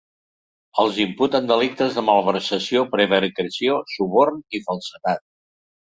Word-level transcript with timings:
Els 0.83 0.97
imputen 1.03 1.51
delictes 1.51 1.93
de 1.99 2.05
malversació, 2.09 2.83
prevaricació, 2.97 3.79
suborn 3.99 4.45
i 4.61 4.67
falsedat. 4.69 5.29